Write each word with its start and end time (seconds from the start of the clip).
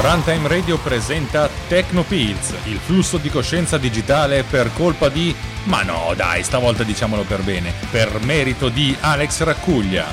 Runtime 0.00 0.48
Radio 0.48 0.78
presenta 0.78 1.48
Tecnopills, 1.68 2.54
il 2.64 2.78
flusso 2.78 3.18
di 3.18 3.28
coscienza 3.28 3.78
digitale 3.78 4.42
per 4.42 4.72
colpa 4.72 5.08
di... 5.08 5.34
Ma 5.64 5.82
no, 5.82 6.12
dai, 6.16 6.42
stavolta 6.42 6.82
diciamolo 6.82 7.22
per 7.22 7.42
bene, 7.42 7.72
per 7.90 8.18
merito 8.24 8.68
di 8.68 8.96
Alex 8.98 9.42
Raccuglia. 9.42 10.06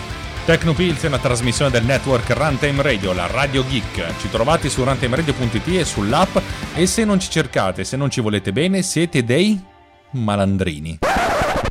Tecnopills 0.46 1.04
è 1.04 1.08
una 1.08 1.18
trasmissione 1.18 1.72
del 1.72 1.86
network 1.86 2.30
Runtime 2.32 2.84
Radio, 2.84 3.14
la 3.14 3.28
Radio 3.28 3.66
Geek. 3.66 4.20
Ci 4.20 4.30
trovate 4.30 4.70
su 4.70 4.84
runtimeradio.it 4.84 5.68
e 5.68 5.86
sull'app 5.86 6.38
e 6.76 6.86
se 6.86 7.06
non 7.06 7.20
ci 7.20 7.30
cercate, 7.30 7.84
se 7.84 7.98
non 7.98 8.12
ci 8.12 8.22
volete 8.22 8.52
bene, 8.52 8.82
siete 8.82 9.24
dei 9.24 9.60
malandrini. 10.12 11.00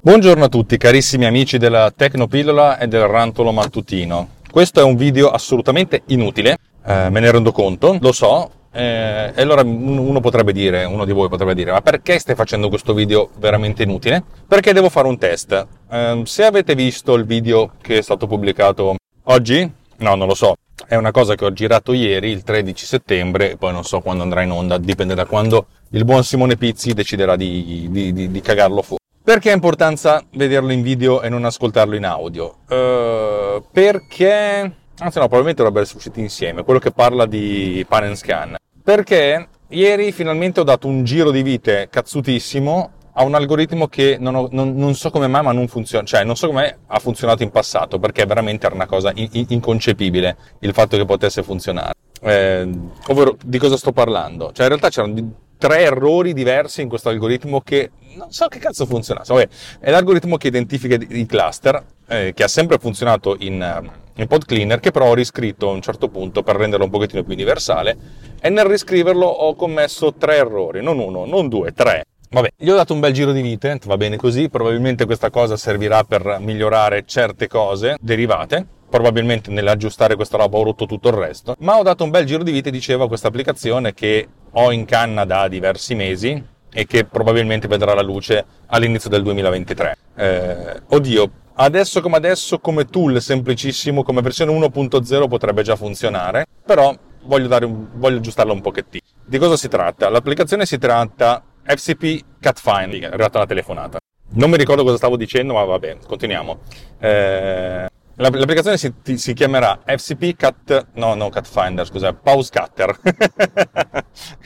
Buongiorno 0.02 0.44
a 0.44 0.48
tutti 0.48 0.76
carissimi 0.76 1.26
amici 1.26 1.58
della 1.58 1.92
Tecnopillola 1.94 2.78
e 2.78 2.88
del 2.88 3.06
Rantolo 3.06 3.52
Mattutino. 3.52 4.36
Questo 4.50 4.80
è 4.80 4.82
un 4.82 4.96
video 4.96 5.30
assolutamente 5.30 6.02
inutile, 6.06 6.58
eh, 6.88 7.10
me 7.10 7.20
ne 7.20 7.30
rendo 7.30 7.52
conto, 7.52 7.98
lo 8.00 8.12
so, 8.12 8.50
eh, 8.72 9.32
e 9.34 9.42
allora 9.42 9.60
uno 9.62 10.20
potrebbe 10.20 10.52
dire, 10.52 10.84
uno 10.84 11.04
di 11.04 11.12
voi 11.12 11.28
potrebbe 11.28 11.54
dire, 11.54 11.70
ma 11.70 11.82
perché 11.82 12.18
stai 12.18 12.34
facendo 12.34 12.70
questo 12.70 12.94
video 12.94 13.28
veramente 13.36 13.82
inutile? 13.82 14.24
Perché 14.46 14.72
devo 14.72 14.88
fare 14.88 15.06
un 15.06 15.18
test. 15.18 15.66
Eh, 15.90 16.22
se 16.24 16.44
avete 16.44 16.74
visto 16.74 17.12
il 17.14 17.26
video 17.26 17.72
che 17.82 17.98
è 17.98 18.02
stato 18.02 18.26
pubblicato 18.26 18.96
oggi, 19.24 19.70
no, 19.98 20.14
non 20.14 20.26
lo 20.26 20.34
so, 20.34 20.56
è 20.86 20.94
una 20.94 21.10
cosa 21.10 21.34
che 21.34 21.44
ho 21.44 21.52
girato 21.52 21.92
ieri, 21.92 22.30
il 22.30 22.42
13 22.42 22.86
settembre, 22.86 23.56
poi 23.58 23.72
non 23.72 23.84
so 23.84 24.00
quando 24.00 24.22
andrà 24.22 24.40
in 24.40 24.50
onda, 24.50 24.78
dipende 24.78 25.14
da 25.14 25.26
quando 25.26 25.66
il 25.90 26.06
buon 26.06 26.24
Simone 26.24 26.56
Pizzi 26.56 26.94
deciderà 26.94 27.36
di, 27.36 27.88
di, 27.90 28.12
di, 28.14 28.30
di 28.30 28.40
cagarlo 28.40 28.80
fuori. 28.80 29.02
Perché 29.22 29.50
ha 29.50 29.54
importanza 29.54 30.24
vederlo 30.32 30.72
in 30.72 30.80
video 30.80 31.20
e 31.20 31.28
non 31.28 31.44
ascoltarlo 31.44 31.94
in 31.94 32.06
audio? 32.06 32.60
Uh, 32.66 33.62
perché 33.70 34.72
anzi 34.98 35.18
no, 35.18 35.26
probabilmente 35.26 35.62
dovrebbero 35.62 35.84
essere 35.84 35.98
usciti 35.98 36.20
insieme, 36.20 36.64
quello 36.64 36.78
che 36.78 36.90
parla 36.90 37.26
di 37.26 37.84
pan 37.88 38.04
and 38.04 38.16
scan. 38.16 38.56
Perché 38.82 39.48
ieri 39.68 40.12
finalmente 40.12 40.60
ho 40.60 40.64
dato 40.64 40.86
un 40.86 41.04
giro 41.04 41.30
di 41.30 41.42
vite 41.42 41.88
cazzutissimo 41.90 42.90
a 43.12 43.24
un 43.24 43.34
algoritmo 43.34 43.88
che 43.88 44.16
non, 44.18 44.34
ho, 44.34 44.48
non, 44.52 44.74
non 44.74 44.94
so 44.94 45.10
come 45.10 45.26
mai 45.26 45.42
ma 45.42 45.52
non 45.52 45.66
funziona, 45.66 46.06
cioè 46.06 46.24
non 46.24 46.36
so 46.36 46.46
come 46.46 46.78
ha 46.86 46.98
funzionato 47.00 47.42
in 47.42 47.50
passato, 47.50 47.98
perché 47.98 48.24
veramente 48.26 48.66
era 48.66 48.74
una 48.74 48.86
cosa 48.86 49.10
in, 49.14 49.28
in, 49.32 49.46
inconcepibile 49.48 50.36
il 50.60 50.72
fatto 50.72 50.96
che 50.96 51.04
potesse 51.04 51.42
funzionare. 51.42 51.94
Eh, 52.20 52.68
ovvero, 53.08 53.36
di 53.44 53.58
cosa 53.58 53.76
sto 53.76 53.92
parlando? 53.92 54.52
Cioè 54.52 54.62
in 54.62 54.68
realtà 54.68 54.88
c'erano 54.88 55.14
tre 55.58 55.80
errori 55.80 56.32
diversi 56.32 56.80
in 56.80 56.88
questo 56.88 57.08
algoritmo 57.08 57.60
che 57.60 57.90
non 58.16 58.30
so 58.30 58.46
che 58.48 58.58
cazzo 58.58 58.86
funzionasse. 58.86 59.32
Vabbè, 59.32 59.48
è 59.80 59.90
l'algoritmo 59.90 60.36
che 60.36 60.48
identifica 60.48 60.94
i 60.94 61.26
cluster, 61.26 61.84
eh, 62.08 62.32
che 62.34 62.42
ha 62.42 62.48
sempre 62.48 62.78
funzionato 62.78 63.36
in 63.40 63.90
in 64.18 64.26
Pod 64.26 64.44
Cleaner 64.44 64.80
che 64.80 64.90
però 64.90 65.06
ho 65.06 65.14
riscritto 65.14 65.68
a 65.68 65.72
un 65.72 65.80
certo 65.80 66.08
punto 66.08 66.42
per 66.42 66.56
renderlo 66.56 66.84
un 66.84 66.90
pochettino 66.90 67.22
più 67.22 67.34
universale 67.34 67.96
e 68.40 68.48
nel 68.50 68.64
riscriverlo 68.64 69.26
ho 69.26 69.54
commesso 69.54 70.14
tre 70.14 70.36
errori, 70.36 70.82
non 70.82 70.98
uno, 70.98 71.24
non 71.24 71.48
due, 71.48 71.72
tre. 71.72 72.04
Vabbè, 72.30 72.50
gli 72.56 72.68
ho 72.68 72.74
dato 72.74 72.92
un 72.92 73.00
bel 73.00 73.12
giro 73.12 73.32
di 73.32 73.40
vite, 73.40 73.78
va 73.86 73.96
bene 73.96 74.16
così, 74.16 74.50
probabilmente 74.50 75.06
questa 75.06 75.30
cosa 75.30 75.56
servirà 75.56 76.04
per 76.04 76.38
migliorare 76.40 77.04
certe 77.06 77.46
cose 77.46 77.96
derivate, 78.00 78.66
probabilmente 78.88 79.50
nell'aggiustare 79.50 80.14
questa 80.16 80.36
roba 80.36 80.58
ho 80.58 80.64
rotto 80.64 80.86
tutto 80.86 81.08
il 81.08 81.14
resto, 81.14 81.54
ma 81.60 81.78
ho 81.78 81.82
dato 81.82 82.04
un 82.04 82.10
bel 82.10 82.24
giro 82.24 82.42
di 82.42 82.52
vite, 82.52 82.70
dicevo, 82.70 83.04
a 83.04 83.08
questa 83.08 83.28
applicazione 83.28 83.94
che 83.94 84.28
ho 84.50 84.72
in 84.72 84.84
canna 84.84 85.24
da 85.24 85.48
diversi 85.48 85.94
mesi 85.94 86.42
e 86.70 86.86
che 86.86 87.04
probabilmente 87.04 87.68
vedrà 87.68 87.94
la 87.94 88.02
luce 88.02 88.44
all'inizio 88.66 89.10
del 89.10 89.22
2023. 89.22 89.96
Eh, 90.16 90.82
oddio, 90.88 91.30
Adesso 91.60 92.00
come 92.00 92.16
adesso, 92.18 92.60
come 92.60 92.84
tool 92.84 93.20
semplicissimo, 93.20 94.04
come 94.04 94.20
versione 94.20 94.56
1.0 94.56 95.26
potrebbe 95.26 95.62
già 95.62 95.74
funzionare, 95.74 96.46
però 96.64 96.96
voglio, 97.24 97.66
un, 97.66 97.88
voglio 97.94 98.18
aggiustarla 98.18 98.52
un 98.52 98.60
pochettino. 98.60 99.02
Di 99.24 99.38
cosa 99.38 99.56
si 99.56 99.66
tratta? 99.66 100.08
L'applicazione 100.08 100.66
si 100.66 100.78
tratta 100.78 101.42
FCP 101.64 102.24
Cat 102.38 102.60
Find, 102.60 103.02
è 103.02 103.06
arrivata 103.06 103.40
la 103.40 103.46
telefonata. 103.46 103.98
Non 104.30 104.50
mi 104.50 104.56
ricordo 104.56 104.84
cosa 104.84 104.98
stavo 104.98 105.16
dicendo, 105.16 105.54
ma 105.54 105.64
va 105.64 105.80
bene, 105.80 105.98
continuiamo. 106.06 106.58
Eh, 107.00 107.88
l'applicazione 108.18 108.76
si, 108.76 108.92
si, 109.16 109.32
chiamerà 109.32 109.80
FCP 109.84 110.36
Cat, 110.36 110.86
no, 110.94 111.14
no, 111.14 111.28
Cat 111.28 111.46
Finder, 111.46 111.86
scusa, 111.86 112.12
Pause 112.12 112.50
Cutter. 112.52 112.98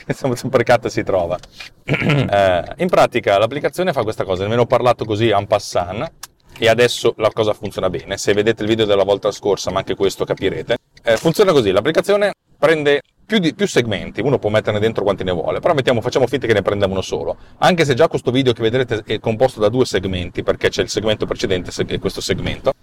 Sempre 0.33 0.63
cat 0.63 0.87
si 0.87 1.03
trova. 1.03 1.37
Eh, 2.33 2.63
in 2.77 2.87
pratica 2.87 3.37
l'applicazione 3.37 3.93
fa 3.93 4.03
questa 4.03 4.23
cosa, 4.23 4.43
nemmeno 4.43 4.61
ho 4.61 4.65
parlato 4.65 5.05
così 5.05 5.29
en 5.29 5.45
passant 5.45 6.11
e 6.57 6.67
adesso 6.67 7.13
la 7.17 7.29
cosa 7.31 7.53
funziona 7.53 7.89
bene. 7.89 8.17
Se 8.17 8.33
vedete 8.33 8.63
il 8.63 8.69
video 8.69 8.85
della 8.85 9.03
volta 9.03 9.31
scorsa, 9.31 9.71
ma 9.71 9.79
anche 9.79 9.95
questo 9.95 10.25
capirete. 10.25 10.77
Eh, 11.03 11.17
funziona 11.17 11.51
così, 11.51 11.71
l'applicazione 11.71 12.33
prende 12.57 13.01
più, 13.25 13.39
di, 13.39 13.53
più, 13.53 13.67
segmenti, 13.67 14.21
uno 14.21 14.39
può 14.39 14.49
metterne 14.49 14.79
dentro 14.79 15.03
quanti 15.03 15.23
ne 15.23 15.31
vuole, 15.31 15.59
però 15.59 15.73
mettiamo, 15.73 16.01
facciamo 16.01 16.27
finta 16.27 16.47
che 16.47 16.53
ne 16.53 16.61
prenda 16.61 16.85
uno 16.85 17.01
solo. 17.01 17.37
Anche 17.59 17.85
se 17.85 17.93
già 17.93 18.07
questo 18.07 18.31
video 18.31 18.53
che 18.53 18.61
vedrete 18.61 19.03
è 19.05 19.19
composto 19.19 19.59
da 19.59 19.69
due 19.69 19.85
segmenti, 19.85 20.43
perché 20.43 20.69
c'è 20.69 20.81
il 20.81 20.89
segmento 20.89 21.25
precedente 21.25 21.71
e 21.87 21.99
questo 21.99 22.21
segmento. 22.21 22.73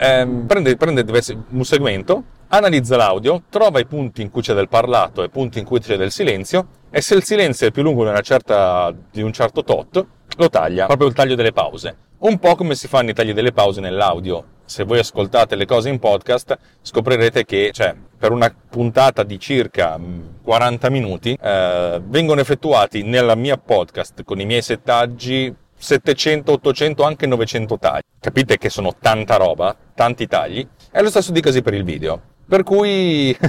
Eh, 0.00 0.26
prende, 0.46 0.76
prende 0.76 1.04
un 1.50 1.64
segmento, 1.64 2.24
analizza 2.48 2.96
l'audio, 2.96 3.42
trova 3.50 3.80
i 3.80 3.86
punti 3.86 4.22
in 4.22 4.30
cui 4.30 4.40
c'è 4.40 4.54
del 4.54 4.68
parlato 4.68 5.22
e 5.22 5.26
i 5.26 5.28
punti 5.30 5.58
in 5.58 5.64
cui 5.66 5.78
c'è 5.78 5.96
del 5.96 6.10
silenzio, 6.10 6.66
e 6.90 7.02
se 7.02 7.14
il 7.14 7.22
silenzio 7.22 7.66
è 7.66 7.70
più 7.70 7.82
lungo 7.82 8.10
di, 8.10 8.22
certa, 8.22 8.94
di 9.10 9.20
un 9.20 9.32
certo 9.32 9.62
tot, 9.62 10.06
lo 10.36 10.48
taglia, 10.48 10.86
proprio 10.86 11.08
il 11.08 11.14
taglio 11.14 11.34
delle 11.34 11.52
pause 11.52 12.08
un 12.20 12.38
po' 12.38 12.54
come 12.54 12.74
si 12.74 12.88
fanno 12.88 13.10
i 13.10 13.14
tagli 13.14 13.32
delle 13.32 13.52
pause 13.52 13.80
nell'audio. 13.80 14.58
Se 14.64 14.84
voi 14.84 14.98
ascoltate 14.98 15.56
le 15.56 15.64
cose 15.64 15.88
in 15.88 15.98
podcast, 15.98 16.56
scoprirete 16.82 17.44
che 17.44 17.70
cioè, 17.72 17.94
per 18.16 18.30
una 18.30 18.52
puntata 18.68 19.22
di 19.22 19.38
circa 19.38 19.98
40 20.42 20.88
mm, 20.88 20.92
minuti 20.92 21.36
eh, 21.40 22.00
vengono 22.04 22.40
effettuati 22.40 23.02
nella 23.02 23.34
mia 23.34 23.56
podcast 23.56 24.22
con 24.22 24.38
i 24.38 24.44
miei 24.44 24.62
settaggi 24.62 25.52
700, 25.80 26.52
800, 26.52 27.02
anche 27.04 27.26
900 27.26 27.78
tagli. 27.78 28.02
Capite 28.20 28.58
che 28.58 28.68
sono 28.68 28.94
tanta 29.00 29.36
roba, 29.36 29.74
tanti 29.94 30.26
tagli. 30.26 30.66
È 30.90 31.00
lo 31.00 31.08
stesso 31.08 31.32
dicasi 31.32 31.62
per 31.62 31.74
il 31.74 31.84
video. 31.84 32.20
Per 32.46 32.62
cui 32.62 33.34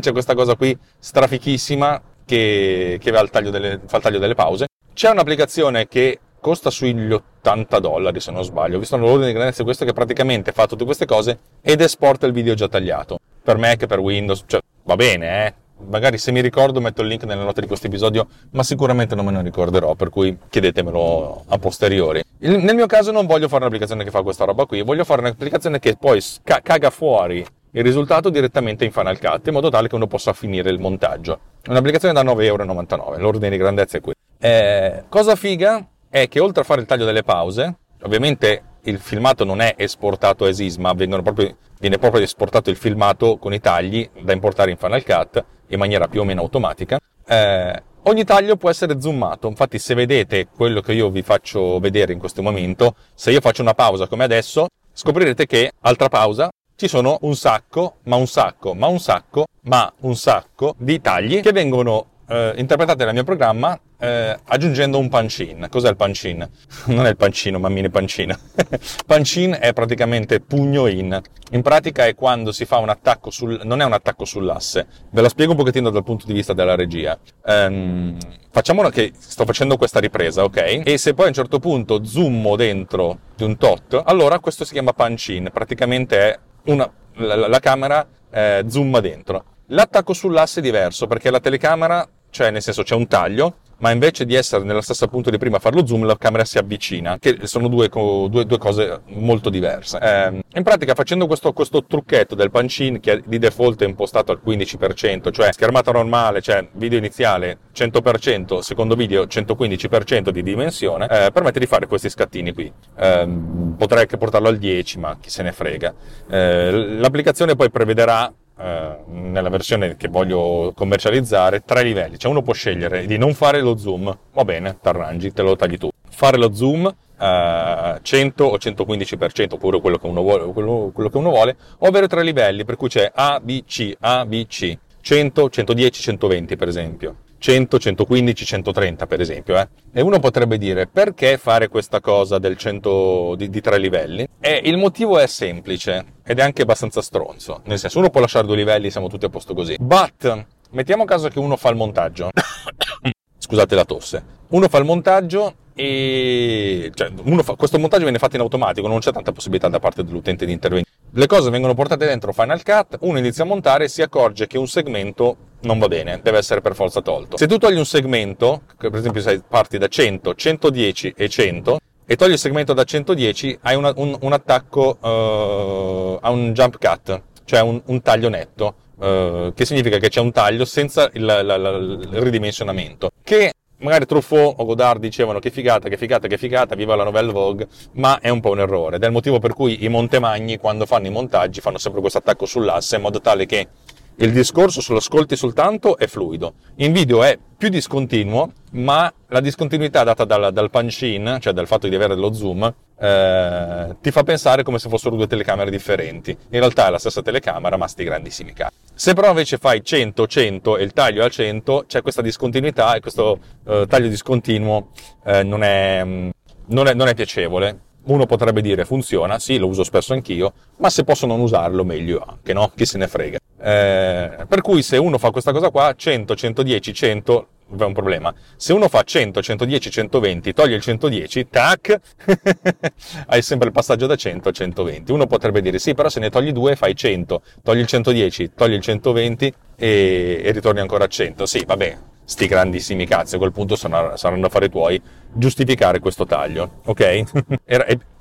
c'è 0.00 0.12
questa 0.12 0.34
cosa 0.34 0.54
qui 0.56 0.76
strafichissima 0.98 2.00
che, 2.24 2.98
che 3.00 3.12
fa, 3.12 3.20
il 3.20 3.30
taglio 3.30 3.50
delle, 3.50 3.80
fa 3.86 3.98
il 3.98 4.02
taglio 4.02 4.18
delle 4.18 4.34
pause. 4.34 4.66
C'è 4.94 5.10
un'applicazione 5.10 5.86
che 5.86 6.20
costa 6.40 6.70
sugli 6.70 7.12
80 7.12 7.78
dollari 7.78 8.20
se 8.20 8.30
non 8.30 8.44
sbaglio. 8.44 8.76
Ho 8.76 8.80
visto 8.80 8.96
l'ordine 8.96 9.26
di 9.26 9.32
grandezza 9.32 9.62
questo 9.62 9.84
che 9.84 9.92
praticamente 9.92 10.52
fa 10.52 10.66
tutte 10.66 10.84
queste 10.84 11.04
cose 11.04 11.38
ed 11.60 11.80
esporta 11.80 12.26
il 12.26 12.32
video 12.32 12.54
già 12.54 12.68
tagliato. 12.68 13.18
Per 13.42 13.58
Mac, 13.58 13.86
per 13.86 13.98
Windows, 13.98 14.44
cioè 14.46 14.60
va 14.84 14.96
bene, 14.96 15.46
eh. 15.46 15.54
Magari 15.86 16.18
se 16.18 16.32
mi 16.32 16.40
ricordo 16.40 16.80
metto 16.80 17.02
il 17.02 17.08
link 17.08 17.24
nelle 17.24 17.42
note 17.42 17.60
di 17.60 17.66
questo 17.66 17.86
episodio, 17.86 18.26
ma 18.52 18.62
sicuramente 18.62 19.14
non 19.14 19.24
me 19.24 19.32
ne 19.32 19.42
ricorderò, 19.42 19.94
per 19.94 20.10
cui 20.10 20.36
chiedetemelo 20.48 21.44
a 21.48 21.58
posteriori. 21.58 22.22
Il, 22.38 22.58
nel 22.58 22.74
mio 22.74 22.86
caso 22.86 23.10
non 23.10 23.26
voglio 23.26 23.48
fare 23.48 23.62
un'applicazione 23.62 24.04
che 24.04 24.10
fa 24.10 24.22
questa 24.22 24.44
roba 24.44 24.66
qui, 24.66 24.82
voglio 24.82 25.04
fare 25.04 25.20
un'applicazione 25.20 25.78
che 25.78 25.96
poi 25.96 26.20
sca- 26.20 26.60
caga 26.62 26.90
fuori 26.90 27.44
il 27.76 27.82
risultato 27.82 28.30
direttamente 28.30 28.84
in 28.84 28.92
Final 28.92 29.18
Cut, 29.18 29.48
in 29.48 29.52
modo 29.52 29.68
tale 29.68 29.88
che 29.88 29.94
uno 29.96 30.06
possa 30.06 30.32
finire 30.32 30.70
il 30.70 30.78
montaggio. 30.78 31.38
Un'applicazione 31.66 32.14
da 32.14 32.22
9,99€, 32.22 33.18
l'ordine 33.18 33.50
di 33.50 33.56
grandezza 33.56 33.98
è 33.98 34.00
qui. 34.00 34.12
Eh, 34.38 35.04
cosa 35.08 35.34
figa? 35.34 35.88
è 36.14 36.28
che 36.28 36.38
oltre 36.38 36.62
a 36.62 36.64
fare 36.64 36.80
il 36.80 36.86
taglio 36.86 37.06
delle 37.06 37.24
pause, 37.24 37.76
ovviamente 38.02 38.62
il 38.82 39.00
filmato 39.00 39.42
non 39.42 39.60
è 39.60 39.74
esportato 39.76 40.44
a 40.44 40.48
ESIS, 40.48 40.76
ma 40.76 40.94
proprio, 40.94 41.56
viene 41.80 41.98
proprio 41.98 42.22
esportato 42.22 42.70
il 42.70 42.76
filmato 42.76 43.36
con 43.36 43.52
i 43.52 43.58
tagli 43.58 44.08
da 44.22 44.32
importare 44.32 44.70
in 44.70 44.76
Final 44.76 45.02
Cut 45.02 45.44
in 45.68 45.78
maniera 45.78 46.08
più 46.08 46.20
o 46.20 46.24
meno 46.24 46.42
automatica. 46.42 46.98
Eh, 47.26 47.82
ogni 48.02 48.24
taglio 48.24 48.56
può 48.56 48.70
essere 48.70 49.00
zoomato, 49.00 49.48
infatti 49.48 49.78
se 49.78 49.94
vedete 49.94 50.48
quello 50.54 50.80
che 50.80 50.92
io 50.92 51.10
vi 51.10 51.22
faccio 51.22 51.78
vedere 51.78 52.12
in 52.12 52.18
questo 52.18 52.42
momento, 52.42 52.96
se 53.14 53.30
io 53.30 53.40
faccio 53.40 53.62
una 53.62 53.74
pausa 53.74 54.06
come 54.06 54.24
adesso, 54.24 54.66
scoprirete 54.92 55.46
che, 55.46 55.72
altra 55.80 56.08
pausa, 56.08 56.50
ci 56.76 56.88
sono 56.88 57.18
un 57.22 57.36
sacco, 57.36 57.96
ma 58.04 58.16
un 58.16 58.26
sacco, 58.26 58.74
ma 58.74 58.88
un 58.88 58.98
sacco, 58.98 59.46
ma 59.62 59.92
un 60.00 60.16
sacco 60.16 60.74
di 60.78 61.00
tagli 61.00 61.40
che 61.40 61.52
vengono 61.52 62.06
eh, 62.28 62.54
interpretate 62.56 63.04
nel 63.04 63.14
mio 63.14 63.24
programma 63.24 63.78
eh, 63.98 64.38
aggiungendo 64.44 64.98
un 64.98 65.08
pancin. 65.08 65.66
Cos'è 65.70 65.88
il 65.88 65.96
pancin? 65.96 66.48
Non 66.86 67.06
è 67.06 67.10
il 67.10 67.16
pancino, 67.16 67.58
mammine 67.58 67.90
pancina. 67.90 68.38
pancin 69.06 69.56
è 69.58 69.72
praticamente 69.72 70.40
pugno 70.40 70.86
in. 70.86 71.20
In 71.50 71.62
pratica 71.62 72.06
è 72.06 72.14
quando 72.14 72.52
si 72.52 72.64
fa 72.64 72.78
un 72.78 72.88
attacco 72.88 73.30
sul... 73.30 73.60
non 73.64 73.80
è 73.80 73.84
un 73.84 73.92
attacco 73.92 74.24
sull'asse. 74.24 74.86
Ve 75.10 75.20
la 75.20 75.28
spiego 75.28 75.52
un 75.52 75.58
pochettino 75.58 75.90
dal 75.90 76.04
punto 76.04 76.26
di 76.26 76.32
vista 76.32 76.52
della 76.52 76.74
regia. 76.74 77.18
Um, 77.44 78.16
facciamo 78.50 78.82
che 78.88 79.12
sto 79.16 79.44
facendo 79.44 79.76
questa 79.76 80.00
ripresa, 80.00 80.44
ok? 80.44 80.82
E 80.84 80.98
se 80.98 81.14
poi 81.14 81.26
a 81.26 81.28
un 81.28 81.34
certo 81.34 81.58
punto 81.58 82.04
zoommo 82.04 82.56
dentro 82.56 83.18
di 83.36 83.44
un 83.44 83.56
tot, 83.56 84.02
allora 84.04 84.38
questo 84.40 84.64
si 84.64 84.72
chiama 84.72 84.92
pancin. 84.92 85.50
Praticamente 85.52 86.18
è 86.18 86.38
una... 86.64 86.90
la, 87.14 87.34
la, 87.36 87.48
la 87.48 87.60
camera 87.60 88.06
eh, 88.30 88.64
zooma 88.66 89.00
dentro. 89.00 89.44
L'attacco 89.68 90.12
sull'asse 90.12 90.60
è 90.60 90.62
diverso 90.62 91.06
perché 91.06 91.30
la 91.30 91.40
telecamera, 91.40 92.06
cioè 92.34 92.50
nel 92.50 92.62
senso 92.62 92.82
c'è 92.82 92.96
un 92.96 93.06
taglio, 93.06 93.58
ma 93.78 93.92
invece 93.92 94.24
di 94.24 94.34
essere 94.34 94.64
nella 94.64 94.82
stessa 94.82 95.06
punto 95.06 95.30
di 95.30 95.38
prima 95.38 95.58
a 95.58 95.60
fare 95.60 95.76
lo 95.76 95.86
zoom, 95.86 96.04
la 96.04 96.16
camera 96.18 96.44
si 96.44 96.58
avvicina, 96.58 97.16
che 97.20 97.38
sono 97.44 97.68
due, 97.68 97.88
due, 97.88 98.44
due 98.44 98.58
cose 98.58 99.02
molto 99.10 99.50
diverse. 99.50 99.98
Eh, 100.00 100.42
in 100.52 100.62
pratica 100.64 100.94
facendo 100.94 101.28
questo, 101.28 101.52
questo 101.52 101.84
trucchetto 101.84 102.34
del 102.34 102.50
pancin 102.50 102.98
che 102.98 103.22
di 103.24 103.38
default 103.38 103.82
è 103.82 103.86
impostato 103.86 104.32
al 104.32 104.40
15%, 104.44 105.30
cioè 105.30 105.52
schermata 105.52 105.92
normale, 105.92 106.40
cioè 106.40 106.66
video 106.72 106.98
iniziale 106.98 107.58
100%, 107.72 108.58
secondo 108.58 108.96
video 108.96 109.24
115% 109.24 110.30
di 110.30 110.42
dimensione, 110.42 111.06
eh, 111.08 111.30
permette 111.30 111.60
di 111.60 111.66
fare 111.66 111.86
questi 111.86 112.10
scattini 112.10 112.52
qui. 112.52 112.72
Eh, 112.96 113.38
potrei 113.76 114.00
anche 114.00 114.16
portarlo 114.16 114.48
al 114.48 114.58
10, 114.58 114.98
ma 114.98 115.16
chi 115.20 115.30
se 115.30 115.44
ne 115.44 115.52
frega. 115.52 115.94
Eh, 116.28 116.96
l'applicazione 116.98 117.54
poi 117.54 117.70
prevederà 117.70 118.32
eh, 118.56 118.96
nella 119.06 119.48
versione 119.48 119.96
che 119.96 120.08
voglio 120.08 120.72
commercializzare 120.74 121.62
tre 121.64 121.82
livelli. 121.82 122.18
Cioè 122.18 122.30
uno 122.30 122.42
può 122.42 122.52
scegliere 122.52 123.06
di 123.06 123.18
non 123.18 123.34
fare 123.34 123.60
lo 123.60 123.76
zoom, 123.76 124.16
va 124.32 124.44
bene, 124.44 124.78
t'arrangi, 124.80 125.32
te 125.32 125.42
lo 125.42 125.56
tagli 125.56 125.78
tu. 125.78 125.90
Fare 126.08 126.36
lo 126.36 126.54
zoom 126.54 126.86
eh, 127.18 127.98
100 128.00 128.44
o 128.44 128.56
115%, 128.56 129.54
oppure 129.54 129.80
quello 129.80 129.98
che, 129.98 130.08
vuole, 130.08 130.52
quello, 130.52 130.90
quello 130.92 131.08
che 131.08 131.16
uno 131.16 131.30
vuole, 131.30 131.56
o 131.78 131.86
avere 131.86 132.08
tre 132.08 132.22
livelli, 132.22 132.64
per 132.64 132.76
cui 132.76 132.88
c'è 132.88 133.10
A, 133.14 133.40
B, 133.40 133.64
C, 133.64 133.94
A, 134.00 134.24
B, 134.26 134.46
C. 134.46 134.78
100, 135.00 135.50
110, 135.50 136.00
120 136.00 136.56
per 136.56 136.68
esempio. 136.68 137.16
100, 137.44 137.78
115, 137.78 138.46
130 138.46 139.06
per 139.06 139.20
esempio. 139.20 139.58
Eh? 139.58 139.68
E 139.92 140.00
uno 140.00 140.18
potrebbe 140.18 140.56
dire 140.56 140.86
perché 140.86 141.36
fare 141.36 141.68
questa 141.68 142.00
cosa 142.00 142.38
del 142.38 142.56
100 142.56 143.34
di, 143.36 143.50
di 143.50 143.60
tre 143.60 143.76
livelli? 143.76 144.26
E 144.40 144.62
il 144.64 144.78
motivo 144.78 145.18
è 145.18 145.26
semplice 145.26 146.06
ed 146.24 146.38
è 146.38 146.42
anche 146.42 146.62
abbastanza 146.62 147.02
stronzo. 147.02 147.60
Nel 147.64 147.78
senso, 147.78 147.98
uno 147.98 148.08
può 148.08 148.22
lasciare 148.22 148.46
due 148.46 148.56
livelli, 148.56 148.90
siamo 148.90 149.08
tutti 149.08 149.26
a 149.26 149.28
posto 149.28 149.52
così. 149.52 149.76
But, 149.78 150.46
mettiamo 150.70 151.04
caso 151.04 151.28
che 151.28 151.38
uno 151.38 151.58
fa 151.58 151.68
il 151.68 151.76
montaggio. 151.76 152.30
Scusate 153.36 153.74
la 153.74 153.84
tosse. 153.84 154.24
Uno 154.48 154.66
fa 154.68 154.78
il 154.78 154.86
montaggio 154.86 155.54
e 155.74 156.90
cioè, 156.94 157.10
fa, 157.42 157.56
questo 157.56 157.78
montaggio 157.78 158.04
viene 158.04 158.18
fatto 158.18 158.36
in 158.36 158.42
automatico, 158.42 158.86
non 158.86 159.00
c'è 159.00 159.12
tanta 159.12 159.32
possibilità 159.32 159.68
da 159.68 159.80
parte 159.80 160.02
dell'utente 160.02 160.46
di 160.46 160.52
intervenire. 160.52 160.88
Le 161.10 161.26
cose 161.26 161.50
vengono 161.50 161.74
portate 161.74 162.06
dentro 162.06 162.32
Final 162.32 162.62
Cut, 162.62 162.96
uno 163.00 163.18
inizia 163.18 163.44
a 163.44 163.46
montare 163.46 163.84
e 163.84 163.88
si 163.88 164.00
accorge 164.00 164.46
che 164.46 164.56
un 164.56 164.66
segmento 164.66 165.36
non 165.64 165.78
va 165.78 165.88
bene, 165.88 166.20
deve 166.22 166.38
essere 166.38 166.60
per 166.60 166.74
forza 166.74 167.00
tolto. 167.00 167.36
Se 167.36 167.46
tu 167.46 167.58
togli 167.58 167.76
un 167.76 167.86
segmento, 167.86 168.62
per 168.78 168.94
esempio 168.94 169.20
se 169.20 169.42
parti 169.46 169.78
da 169.78 169.88
100, 169.88 170.34
110 170.34 171.14
e 171.16 171.28
100, 171.28 171.78
e 172.06 172.16
togli 172.16 172.32
il 172.32 172.38
segmento 172.38 172.72
da 172.72 172.84
110, 172.84 173.58
hai 173.62 173.76
una, 173.76 173.92
un, 173.96 174.16
un, 174.20 174.32
attacco 174.32 174.98
uh, 175.00 176.18
a 176.20 176.30
un 176.30 176.52
jump 176.52 176.78
cut, 176.78 177.22
cioè 177.44 177.60
un, 177.60 177.80
un 177.86 178.02
taglio 178.02 178.28
netto, 178.28 178.74
uh, 178.96 179.52
che 179.54 179.64
significa 179.64 179.98
che 179.98 180.08
c'è 180.08 180.20
un 180.20 180.30
taglio 180.30 180.64
senza 180.64 181.08
il, 181.14 181.24
la, 181.24 181.42
la, 181.42 181.56
il 181.56 182.08
ridimensionamento, 182.12 183.10
che 183.22 183.52
magari 183.78 184.06
Truffaut 184.06 184.54
o 184.58 184.64
Godard 184.64 185.00
dicevano 185.00 185.38
che 185.38 185.50
figata, 185.50 185.88
che 185.88 185.96
figata, 185.96 186.28
che 186.28 186.38
figata, 186.38 186.74
viva 186.74 186.94
la 186.94 187.04
Nouvelle 187.04 187.32
Vogue, 187.32 187.68
ma 187.92 188.18
è 188.20 188.28
un 188.28 188.40
po' 188.40 188.50
un 188.50 188.60
errore 188.60 188.96
ed 188.96 189.02
è 189.02 189.06
il 189.06 189.12
motivo 189.12 189.38
per 189.38 189.54
cui 189.54 189.84
i 189.84 189.88
Montemagni 189.88 190.58
quando 190.58 190.86
fanno 190.86 191.06
i 191.06 191.10
montaggi 191.10 191.60
fanno 191.60 191.78
sempre 191.78 192.00
questo 192.00 192.18
attacco 192.18 192.46
sull'asse 192.46 192.96
in 192.96 193.02
modo 193.02 193.20
tale 193.20 193.46
che 193.46 193.68
il 194.16 194.32
discorso 194.32 194.80
sull'ascolti 194.80 195.34
soltanto 195.34 195.96
è 195.96 196.06
fluido. 196.06 196.54
In 196.76 196.92
video 196.92 197.24
è 197.24 197.36
più 197.56 197.68
discontinuo, 197.68 198.52
ma 198.72 199.12
la 199.28 199.40
discontinuità 199.40 200.04
data 200.04 200.24
dal, 200.24 200.52
dal 200.52 200.70
punch-in, 200.70 201.38
cioè 201.40 201.52
dal 201.52 201.66
fatto 201.66 201.88
di 201.88 201.94
avere 201.96 202.14
lo 202.14 202.32
zoom, 202.32 202.72
eh, 202.96 203.96
ti 204.00 204.10
fa 204.12 204.22
pensare 204.22 204.62
come 204.62 204.78
se 204.78 204.88
fossero 204.88 205.16
due 205.16 205.26
telecamere 205.26 205.70
differenti. 205.70 206.30
In 206.30 206.58
realtà 206.60 206.86
è 206.86 206.90
la 206.90 206.98
stessa 206.98 207.22
telecamera, 207.22 207.76
ma 207.76 207.88
sti 207.88 208.04
grandissimi 208.04 208.52
cazzi. 208.52 208.76
Se 208.94 209.14
però 209.14 209.30
invece 209.30 209.58
fai 209.58 209.82
100, 209.82 210.26
100 210.26 210.76
e 210.76 210.84
il 210.84 210.92
taglio 210.92 211.22
è 211.22 211.24
al 211.24 211.30
100, 211.30 211.84
c'è 211.88 212.02
questa 212.02 212.22
discontinuità 212.22 212.94
e 212.94 213.00
questo 213.00 213.38
eh, 213.66 213.86
taglio 213.88 214.08
discontinuo 214.08 214.90
eh, 215.24 215.42
non, 215.42 215.64
è, 215.64 216.04
non, 216.04 216.86
è, 216.86 216.94
non 216.94 217.08
è 217.08 217.14
piacevole 217.14 217.92
uno 218.06 218.26
potrebbe 218.26 218.60
dire 218.60 218.84
funziona, 218.84 219.38
sì, 219.38 219.58
lo 219.58 219.66
uso 219.66 219.84
spesso 219.84 220.12
anch'io, 220.12 220.52
ma 220.78 220.90
se 220.90 221.04
posso 221.04 221.26
non 221.26 221.40
usarlo 221.40 221.84
meglio 221.84 222.24
anche, 222.26 222.52
no? 222.52 222.70
Chi 222.74 222.84
se 222.84 222.98
ne 222.98 223.08
frega. 223.08 223.38
Eh, 223.60 224.44
per 224.46 224.60
cui 224.60 224.82
se 224.82 224.96
uno 224.96 225.18
fa 225.18 225.30
questa 225.30 225.52
cosa 225.52 225.70
qua, 225.70 225.94
100, 225.96 226.34
110, 226.34 226.92
100 226.92 227.48
è 227.78 227.82
un 227.82 227.92
problema. 227.92 228.32
Se 228.56 228.72
uno 228.72 228.88
fa 228.88 229.02
100, 229.02 229.42
110, 229.42 229.90
120, 229.90 230.52
toglie 230.52 230.76
il 230.76 230.82
110, 230.82 231.48
tac, 231.48 232.00
hai 233.26 233.42
sempre 233.42 233.68
il 233.68 233.72
passaggio 233.72 234.06
da 234.06 234.16
100 234.16 234.48
a 234.48 234.52
120. 234.52 235.12
Uno 235.12 235.26
potrebbe 235.26 235.60
dire 235.60 235.78
sì, 235.78 235.94
però 235.94 236.08
se 236.08 236.20
ne 236.20 236.30
togli 236.30 236.52
due 236.52 236.76
fai 236.76 236.94
100, 236.94 237.42
togli 237.62 237.80
il 237.80 237.86
110, 237.86 238.52
togli 238.54 238.74
il 238.74 238.80
120 238.80 239.54
e, 239.76 240.42
e 240.44 240.50
ritorni 240.52 240.80
ancora 240.80 241.04
a 241.04 241.08
100. 241.08 241.46
Sì, 241.46 241.64
vabbè, 241.66 241.98
sti 242.24 242.46
grandissimi 242.46 243.06
cazzi, 243.06 243.34
a 243.34 243.38
quel 243.38 243.52
punto 243.52 243.76
saranno, 243.76 244.46
affari 244.46 244.70
tuoi 244.70 245.00
giustificare 245.32 245.98
questo 245.98 246.24
taglio, 246.24 246.80
ok? 246.84 247.22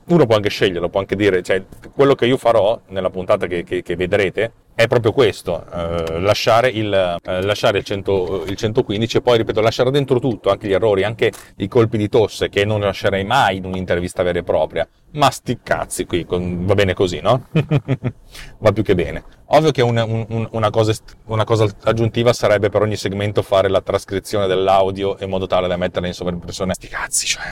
uno 0.05 0.25
può 0.25 0.35
anche 0.35 0.49
sceglierlo, 0.49 0.89
può 0.89 0.99
anche 0.99 1.15
dire, 1.15 1.41
cioè, 1.41 1.63
quello 1.93 2.15
che 2.15 2.25
io 2.25 2.37
farò 2.37 2.79
nella 2.87 3.09
puntata 3.09 3.47
che, 3.47 3.63
che, 3.63 3.81
che 3.81 3.95
vedrete 3.95 4.51
è 4.75 4.87
proprio 4.87 5.11
questo, 5.11 5.65
eh, 5.71 6.19
lasciare, 6.19 6.69
il, 6.69 6.91
eh, 6.93 7.41
lasciare 7.43 7.77
il, 7.77 7.83
100, 7.83 8.45
il, 8.47 8.55
115 8.55 9.17
e 9.17 9.21
poi, 9.21 9.37
ripeto, 9.37 9.61
lasciare 9.61 9.91
dentro 9.91 10.19
tutto, 10.19 10.49
anche 10.49 10.67
gli 10.67 10.73
errori, 10.73 11.03
anche 11.03 11.31
i 11.57 11.67
colpi 11.67 11.97
di 11.97 12.09
tosse 12.09 12.49
che 12.49 12.65
non 12.65 12.79
lascerei 12.81 13.23
mai 13.23 13.57
in 13.57 13.65
un'intervista 13.65 14.23
vera 14.23 14.39
e 14.39 14.43
propria. 14.43 14.87
Ma 15.11 15.29
sti 15.29 15.59
cazzi 15.61 16.05
qui, 16.05 16.25
con, 16.25 16.65
va 16.65 16.73
bene 16.73 16.95
così, 16.95 17.19
no? 17.21 17.47
va 18.57 18.71
più 18.71 18.81
che 18.81 18.95
bene. 18.95 19.23
Ovvio 19.47 19.69
che 19.69 19.83
un, 19.83 19.97
un, 20.29 20.47
una, 20.49 20.69
cosa, 20.71 20.91
una, 21.25 21.43
cosa, 21.43 21.67
aggiuntiva 21.83 22.33
sarebbe 22.33 22.69
per 22.69 22.81
ogni 22.81 22.95
segmento 22.95 23.43
fare 23.43 23.69
la 23.69 23.81
trascrizione 23.81 24.47
dell'audio 24.47 25.17
in 25.19 25.29
modo 25.29 25.45
tale 25.45 25.67
da 25.67 25.77
metterla 25.77 26.07
in 26.07 26.15
sovraimpressione. 26.15 26.73
Sti 26.73 26.87
cazzi, 26.87 27.27
cioè. 27.27 27.43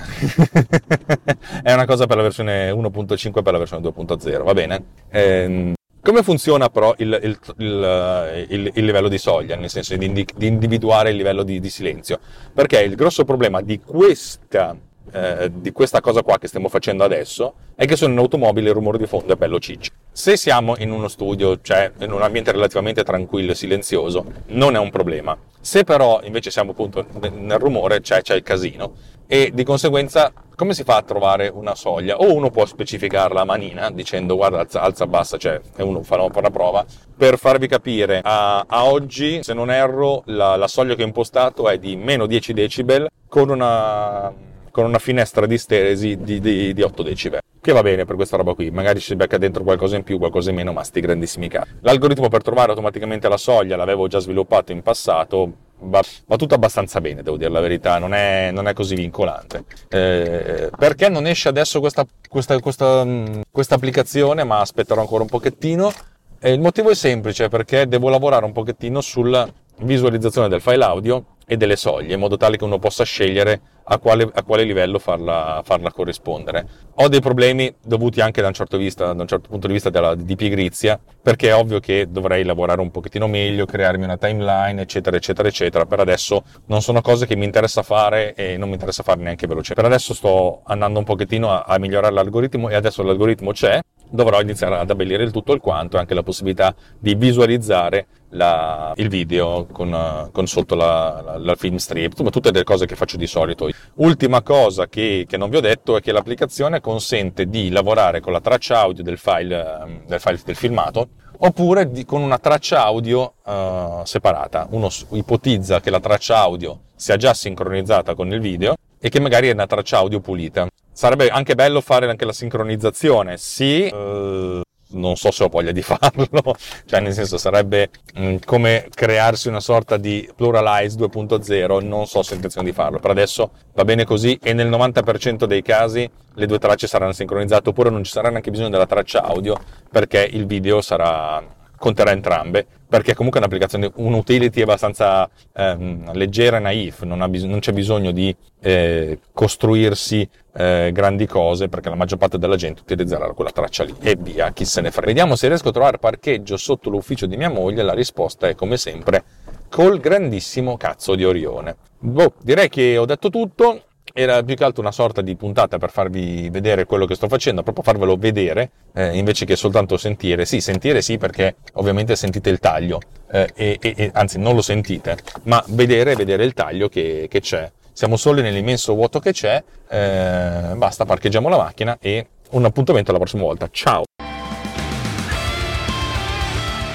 è 1.61 1.71
una 1.71 1.85
cosa 1.85 2.07
per 2.07 2.17
la 2.17 2.23
versione 2.23 2.71
1.5 2.71 3.37
e 3.37 3.41
per 3.43 3.53
la 3.53 3.59
versione 3.59 3.87
2.0, 3.87 4.43
va 4.43 4.53
bene? 4.53 4.83
Ehm, 5.11 5.73
come 6.01 6.23
funziona 6.23 6.69
però 6.69 6.93
il, 6.97 7.19
il, 7.23 7.39
il, 7.57 8.71
il, 8.73 8.85
livello 8.85 9.07
di 9.07 9.17
soglia, 9.17 9.55
nel 9.55 9.69
senso 9.69 9.95
di, 9.95 10.11
di 10.11 10.47
individuare 10.47 11.11
il 11.11 11.15
livello 11.15 11.43
di, 11.43 11.59
di, 11.59 11.69
silenzio? 11.69 12.19
Perché 12.53 12.81
il 12.81 12.95
grosso 12.95 13.23
problema 13.23 13.61
di 13.61 13.79
questa, 13.79 14.75
eh, 15.11 15.51
di 15.53 15.71
questa 15.71 16.01
cosa 16.01 16.21
qua 16.21 16.37
che 16.37 16.47
stiamo 16.47 16.69
facendo 16.69 17.03
adesso 17.03 17.53
è 17.75 17.85
che 17.85 17.95
sono 17.95 18.13
in 18.13 18.19
automobile 18.19 18.69
il 18.69 18.75
rumore 18.75 18.97
di 18.97 19.07
fondo 19.07 19.33
è 19.33 19.35
bello 19.35 19.59
ciccio. 19.59 19.91
Se 20.11 20.37
siamo 20.37 20.75
in 20.77 20.91
uno 20.91 21.07
studio, 21.07 21.59
cioè 21.61 21.91
in 21.99 22.11
un 22.11 22.21
ambiente 22.21 22.51
relativamente 22.51 23.03
tranquillo 23.03 23.51
e 23.51 23.55
silenzioso, 23.55 24.25
non 24.47 24.75
è 24.75 24.79
un 24.79 24.89
problema. 24.89 25.37
Se 25.59 25.83
però 25.83 26.21
invece 26.23 26.51
siamo 26.51 26.71
appunto 26.71 27.05
nel 27.31 27.59
rumore, 27.59 28.01
c'è, 28.01 28.21
c'è 28.21 28.35
il 28.35 28.43
casino 28.43 28.93
e 29.27 29.51
di 29.53 29.63
conseguenza 29.63 30.33
come 30.61 30.73
si 30.75 30.83
fa 30.83 30.97
a 30.97 31.01
trovare 31.01 31.47
una 31.47 31.73
soglia? 31.73 32.17
O 32.17 32.35
uno 32.35 32.51
può 32.51 32.65
specificarla 32.67 33.41
a 33.41 33.45
manina 33.45 33.89
dicendo 33.89 34.35
guarda 34.35 34.59
alza, 34.59 34.81
alza 34.81 35.07
bassa, 35.07 35.37
cioè 35.37 35.59
e 35.75 35.81
uno 35.81 36.03
fa 36.03 36.21
una 36.21 36.51
prova, 36.51 36.85
per 37.17 37.39
farvi 37.39 37.67
capire 37.67 38.21
a, 38.23 38.63
a 38.67 38.85
oggi, 38.85 39.41
se 39.41 39.55
non 39.55 39.71
erro, 39.71 40.21
la, 40.25 40.57
la, 40.57 40.67
soglia 40.67 40.93
che 40.93 41.01
ho 41.01 41.07
impostato 41.07 41.67
è 41.67 41.79
di 41.79 41.95
meno 41.95 42.27
10 42.27 42.53
decibel 42.53 43.09
con 43.27 43.49
una, 43.49 44.31
con 44.71 44.85
una 44.85 44.99
finestra 44.99 45.45
di 45.45 45.57
steresi 45.57 46.17
di, 46.17 46.39
di, 46.39 46.73
di 46.73 46.81
8 46.81 47.03
decibel 47.03 47.39
che 47.61 47.73
va 47.73 47.83
bene 47.83 48.05
per 48.05 48.15
questa 48.15 48.37
roba 48.37 48.55
qui, 48.55 48.71
magari 48.71 48.99
ci 48.99 49.05
si 49.05 49.15
becca 49.15 49.37
dentro 49.37 49.63
qualcosa 49.63 49.95
in 49.95 50.03
più, 50.03 50.17
qualcosa 50.17 50.49
in 50.49 50.55
meno, 50.55 50.73
ma 50.73 50.83
sti 50.83 50.99
grandissimi 50.99 51.47
casi. 51.47 51.69
L'algoritmo 51.81 52.27
per 52.27 52.41
trovare 52.41 52.71
automaticamente 52.71 53.29
la 53.29 53.37
soglia 53.37 53.75
l'avevo 53.75 54.07
già 54.07 54.17
sviluppato 54.17 54.71
in 54.71 54.81
passato, 54.81 55.53
va, 55.81 56.01
va 56.25 56.35
tutto 56.37 56.55
abbastanza 56.55 56.99
bene, 56.99 57.21
devo 57.21 57.37
dire 57.37 57.51
la 57.51 57.59
verità, 57.59 57.99
non 57.99 58.15
è, 58.15 58.49
non 58.51 58.67
è 58.67 58.73
così 58.73 58.95
vincolante. 58.95 59.65
Eh, 59.89 60.71
perché 60.75 61.07
non 61.09 61.27
esce 61.27 61.49
adesso 61.49 61.79
questa, 61.79 62.03
questa, 62.27 62.59
questa, 62.59 63.05
questa 63.51 63.75
applicazione, 63.75 64.43
ma 64.43 64.59
aspetterò 64.59 64.99
ancora 64.99 65.21
un 65.21 65.29
pochettino? 65.29 65.91
Eh, 66.39 66.53
il 66.53 66.59
motivo 66.59 66.89
è 66.89 66.95
semplice, 66.95 67.47
perché 67.47 67.87
devo 67.87 68.09
lavorare 68.09 68.43
un 68.43 68.53
pochettino 68.53 69.01
sulla 69.01 69.47
visualizzazione 69.81 70.47
del 70.49 70.61
file 70.61 70.83
audio 70.83 71.25
e 71.51 71.57
delle 71.57 71.75
soglie, 71.75 72.13
in 72.13 72.19
modo 72.21 72.37
tale 72.37 72.55
che 72.55 72.63
uno 72.63 72.79
possa 72.79 73.03
scegliere 73.03 73.59
a 73.83 73.97
quale, 73.97 74.29
a 74.33 74.41
quale 74.41 74.63
livello 74.63 74.99
farla, 74.99 75.61
farla, 75.65 75.91
corrispondere. 75.91 76.65
Ho 76.95 77.09
dei 77.09 77.19
problemi 77.19 77.75
dovuti 77.83 78.21
anche 78.21 78.39
da 78.39 78.47
un 78.47 78.53
certo, 78.53 78.77
vista, 78.77 79.11
da 79.11 79.21
un 79.21 79.27
certo 79.27 79.49
punto 79.49 79.67
di 79.67 79.73
vista 79.73 79.89
della, 79.89 80.15
di 80.15 80.37
pigrizia, 80.37 80.97
perché 81.21 81.49
è 81.49 81.53
ovvio 81.53 81.81
che 81.81 82.07
dovrei 82.09 82.45
lavorare 82.45 82.79
un 82.79 82.89
pochettino 82.89 83.27
meglio, 83.27 83.65
crearmi 83.65 84.05
una 84.05 84.15
timeline, 84.15 84.79
eccetera, 84.79 85.17
eccetera, 85.17 85.49
eccetera. 85.49 85.85
Per 85.85 85.99
adesso 85.99 86.41
non 86.67 86.81
sono 86.81 87.01
cose 87.01 87.25
che 87.25 87.35
mi 87.35 87.43
interessa 87.43 87.83
fare 87.83 88.33
e 88.33 88.55
non 88.55 88.69
mi 88.69 88.75
interessa 88.75 89.03
fare 89.03 89.19
neanche 89.19 89.45
veloce. 89.45 89.73
Per 89.73 89.83
adesso 89.83 90.13
sto 90.13 90.61
andando 90.63 90.99
un 90.99 91.05
pochettino 91.05 91.51
a, 91.51 91.63
a 91.67 91.77
migliorare 91.77 92.13
l'algoritmo 92.13 92.69
e 92.69 92.75
adesso 92.75 93.03
l'algoritmo 93.03 93.51
c'è, 93.51 93.77
dovrò 94.11 94.41
iniziare 94.41 94.77
ad 94.77 94.89
abbellire 94.89 95.23
il 95.23 95.31
tutto 95.31 95.53
il 95.53 95.59
quanto 95.59 95.97
e 95.97 95.99
anche 95.99 96.13
la 96.13 96.23
possibilità 96.23 96.75
di 96.99 97.15
visualizzare 97.15 98.07
la, 98.31 98.93
il 98.95 99.09
video 99.09 99.65
con, 99.71 100.29
con 100.31 100.47
sotto 100.47 100.75
la, 100.75 101.21
la, 101.23 101.37
la, 101.37 101.55
film 101.55 101.77
strip, 101.77 102.13
tutte 102.29 102.51
le 102.51 102.63
cose 102.63 102.85
che 102.85 102.95
faccio 102.95 103.17
di 103.17 103.27
solito. 103.27 103.69
Ultima 103.95 104.41
cosa 104.41 104.87
che, 104.87 105.25
che, 105.27 105.37
non 105.37 105.49
vi 105.49 105.57
ho 105.57 105.61
detto 105.61 105.97
è 105.97 106.01
che 106.01 106.11
l'applicazione 106.11 106.81
consente 106.81 107.47
di 107.47 107.69
lavorare 107.69 108.19
con 108.19 108.31
la 108.31 108.41
traccia 108.41 108.79
audio 108.79 109.03
del 109.03 109.17
file, 109.17 110.03
del, 110.05 110.19
file, 110.19 110.39
del 110.45 110.55
filmato 110.55 111.09
oppure 111.43 111.89
di, 111.89 112.05
con 112.05 112.21
una 112.21 112.37
traccia 112.37 112.83
audio 112.83 113.33
uh, 113.43 114.03
separata. 114.03 114.67
Uno 114.71 114.89
ipotizza 115.11 115.79
che 115.79 115.89
la 115.89 115.99
traccia 115.99 116.37
audio 116.37 116.81
sia 116.95 117.17
già 117.17 117.33
sincronizzata 117.33 118.13
con 118.13 118.31
il 118.31 118.39
video 118.39 118.75
e 118.99 119.09
che 119.09 119.19
magari 119.19 119.49
è 119.49 119.53
una 119.53 119.67
traccia 119.67 119.97
audio 119.97 120.19
pulita. 120.19 120.67
Sarebbe 121.01 121.29
anche 121.29 121.55
bello 121.55 121.81
fare 121.81 122.07
anche 122.07 122.25
la 122.25 122.31
sincronizzazione, 122.31 123.35
sì, 123.37 123.89
uh, 123.91 124.61
non 124.89 125.15
so 125.15 125.31
se 125.31 125.43
ho 125.43 125.47
voglia 125.47 125.71
di 125.71 125.81
farlo, 125.81 126.55
cioè 126.85 126.99
nel 126.99 127.13
senso 127.13 127.39
sarebbe 127.39 127.89
mh, 128.13 128.23
mm, 128.23 128.35
come 128.45 128.87
crearsi 128.93 129.47
una 129.47 129.61
sorta 129.61 129.97
di 129.97 130.29
pluralize 130.35 130.99
2.0, 130.99 131.83
non 131.83 132.05
so 132.05 132.21
se 132.21 132.33
ho 132.33 132.35
intenzione 132.35 132.69
di 132.69 132.75
farlo, 132.75 132.99
per 132.99 133.09
adesso 133.09 133.49
va 133.73 133.83
bene 133.83 134.05
così 134.05 134.37
e 134.43 134.53
nel 134.53 134.69
90% 134.69 135.45
dei 135.45 135.63
casi 135.63 136.07
le 136.35 136.45
due 136.45 136.59
tracce 136.59 136.85
saranno 136.85 137.13
sincronizzate 137.13 137.69
oppure 137.69 137.89
non 137.89 138.03
ci 138.03 138.11
sarà 138.11 138.29
neanche 138.29 138.51
bisogno 138.51 138.69
della 138.69 138.85
traccia 138.85 139.23
audio 139.23 139.57
perché 139.89 140.29
il 140.31 140.45
video 140.45 140.81
sarà 140.81 141.43
conterà 141.81 142.11
entrambe, 142.11 142.63
perché 142.87 143.15
comunque 143.15 143.39
è 143.39 143.43
un'applicazione, 143.43 143.91
un 143.95 144.13
utility 144.13 144.61
abbastanza 144.61 145.27
ehm, 145.51 146.13
leggera 146.13 146.57
e 146.57 146.59
naif, 146.59 147.01
non, 147.01 147.25
bis- 147.27 147.43
non, 147.43 147.57
c'è 147.57 147.71
bisogno 147.71 148.11
di 148.11 148.33
eh, 148.59 149.17
costruirsi 149.33 150.29
eh, 150.53 150.91
grandi 150.93 151.25
cose, 151.25 151.69
perché 151.69 151.89
la 151.89 151.95
maggior 151.95 152.19
parte 152.19 152.37
della 152.37 152.55
gente 152.55 152.81
utilizzerà 152.81 153.33
quella 153.33 153.49
traccia 153.49 153.83
lì 153.83 153.95
e 153.99 154.15
via, 154.15 154.51
chi 154.51 154.63
se 154.63 154.81
ne 154.81 154.91
frega. 154.91 155.07
Vediamo 155.07 155.35
se 155.35 155.47
riesco 155.47 155.69
a 155.69 155.71
trovare 155.71 155.97
parcheggio 155.97 156.55
sotto 156.55 156.91
l'ufficio 156.91 157.25
di 157.25 157.35
mia 157.35 157.49
moglie, 157.49 157.81
la 157.81 157.93
risposta 157.93 158.47
è 158.47 158.53
come 158.53 158.77
sempre 158.77 159.23
col 159.67 159.99
grandissimo 159.99 160.77
cazzo 160.77 161.15
di 161.15 161.25
Orione. 161.25 161.77
Boh, 161.97 162.33
direi 162.43 162.69
che 162.69 162.97
ho 162.97 163.05
detto 163.05 163.29
tutto, 163.29 163.85
era 164.13 164.43
più 164.43 164.55
che 164.55 164.63
altro 164.63 164.81
una 164.81 164.91
sorta 164.91 165.21
di 165.21 165.35
puntata 165.35 165.77
per 165.77 165.91
farvi 165.91 166.49
vedere 166.49 166.85
quello 166.85 167.05
che 167.05 167.15
sto 167.15 167.27
facendo, 167.27 167.63
proprio 167.63 167.83
farvelo 167.83 168.15
vedere 168.17 168.71
eh, 168.93 169.17
invece 169.17 169.45
che 169.45 169.55
soltanto 169.55 169.97
sentire. 169.97 170.45
Sì, 170.45 170.61
sentire 170.61 171.01
sì 171.01 171.17
perché 171.17 171.55
ovviamente 171.73 172.15
sentite 172.15 172.49
il 172.49 172.59
taglio, 172.59 172.99
eh, 173.31 173.49
e, 173.55 173.79
e, 173.81 174.11
anzi 174.13 174.37
non 174.37 174.55
lo 174.55 174.61
sentite, 174.61 175.17
ma 175.43 175.63
vedere, 175.67 176.15
vedere 176.15 176.43
il 176.43 176.53
taglio 176.53 176.89
che, 176.89 177.27
che 177.29 177.39
c'è. 177.39 177.71
Siamo 177.93 178.15
soli 178.17 178.41
nell'immenso 178.41 178.93
vuoto 178.93 179.19
che 179.19 179.31
c'è, 179.31 179.61
eh, 179.89 180.73
basta, 180.75 181.05
parcheggiamo 181.05 181.49
la 181.49 181.57
macchina 181.57 181.97
e 181.99 182.27
un 182.51 182.65
appuntamento 182.65 183.11
la 183.11 183.17
prossima 183.17 183.43
volta. 183.43 183.69
Ciao! 183.71 184.03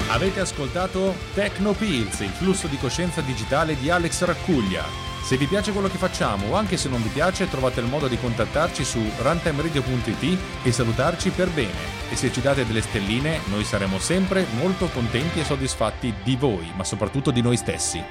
Avete 0.09 0.39
ascoltato 0.39 1.13
Tecnopills, 1.35 2.21
il 2.21 2.29
flusso 2.29 2.67
di 2.67 2.77
coscienza 2.77 3.21
digitale 3.21 3.75
di 3.75 3.89
Alex 3.91 4.23
Raccuglia. 4.23 5.16
Se 5.27 5.35
vi 5.35 5.45
piace 5.45 5.73
quello 5.73 5.89
che 5.89 5.97
facciamo 5.97 6.51
o 6.51 6.55
anche 6.55 6.77
se 6.77 6.87
non 6.87 7.03
vi 7.03 7.09
piace 7.09 7.49
trovate 7.49 7.81
il 7.81 7.87
modo 7.87 8.07
di 8.07 8.17
contattarci 8.17 8.85
su 8.85 9.03
runtimeradio.it 9.17 10.37
e 10.63 10.71
salutarci 10.71 11.31
per 11.31 11.49
bene. 11.49 11.73
E 12.09 12.15
se 12.15 12.31
ci 12.31 12.39
date 12.39 12.65
delle 12.65 12.79
stelline 12.79 13.41
noi 13.47 13.65
saremo 13.65 13.99
sempre 13.99 14.45
molto 14.57 14.87
contenti 14.87 15.41
e 15.41 15.43
soddisfatti 15.43 16.13
di 16.23 16.37
voi, 16.37 16.71
ma 16.77 16.85
soprattutto 16.85 17.31
di 17.31 17.41
noi 17.41 17.57
stessi. 17.57 18.01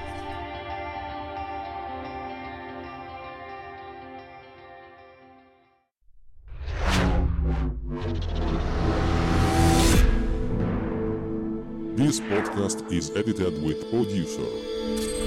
This 11.95 12.19
podcast 12.19 12.83
is 12.91 13.09
edited 13.15 13.57
with 13.63 13.89
producer 13.89 15.26